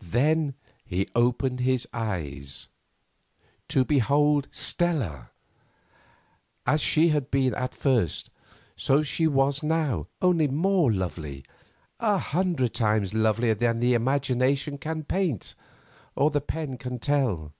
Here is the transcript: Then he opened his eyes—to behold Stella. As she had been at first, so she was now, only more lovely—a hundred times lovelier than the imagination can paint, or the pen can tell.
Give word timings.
Then 0.00 0.54
he 0.86 1.06
opened 1.14 1.60
his 1.60 1.86
eyes—to 1.92 3.84
behold 3.84 4.48
Stella. 4.50 5.28
As 6.66 6.80
she 6.80 7.08
had 7.10 7.30
been 7.30 7.54
at 7.54 7.74
first, 7.74 8.30
so 8.74 9.02
she 9.02 9.26
was 9.26 9.62
now, 9.62 10.06
only 10.22 10.48
more 10.48 10.90
lovely—a 10.90 12.16
hundred 12.16 12.72
times 12.72 13.12
lovelier 13.12 13.54
than 13.54 13.80
the 13.80 13.92
imagination 13.92 14.78
can 14.78 15.04
paint, 15.04 15.54
or 16.14 16.30
the 16.30 16.40
pen 16.40 16.78
can 16.78 16.98
tell. 16.98 17.52